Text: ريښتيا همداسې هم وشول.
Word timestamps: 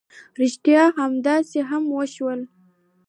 ريښتيا 0.41 0.83
همداسې 0.99 1.59
هم 1.69 1.83
وشول. 1.97 2.39